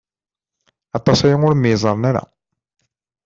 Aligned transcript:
Aṭas 0.97 1.19
aya 1.25 1.37
ur 1.47 1.55
myeẓren 1.57 2.03
ara. 2.09 2.23